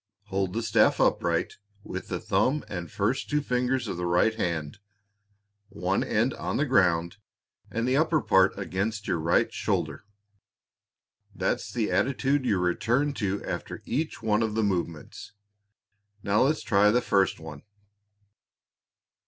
[0.29, 4.79] Hold the staff upright with the thumb and first two fingers of the right hand,
[5.69, 7.17] one end on the ground
[7.69, 10.03] and the upper part against your right shoulder.
[11.35, 15.33] That's the attitude you return to after each one of the movements.
[16.23, 17.61] Now let's try the first one."